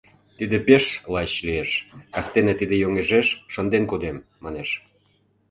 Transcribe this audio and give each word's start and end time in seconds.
—Тиде 0.37 0.57
пеш 0.67 0.85
лач 1.13 1.31
лиеш, 1.45 1.71
кастене 2.13 2.53
тиде 2.59 2.75
йоҥежеш 2.79 3.27
шынден 3.53 3.83
кодем,— 3.91 4.17
манеш. 4.43 4.69